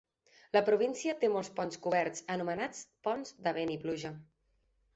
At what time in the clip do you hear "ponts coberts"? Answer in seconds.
1.59-2.25